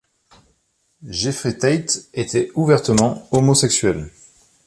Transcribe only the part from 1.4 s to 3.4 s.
Tate était ouvertement